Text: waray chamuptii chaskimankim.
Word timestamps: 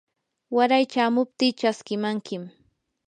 waray 0.55 0.83
chamuptii 0.93 1.57
chaskimankim. 1.59 2.43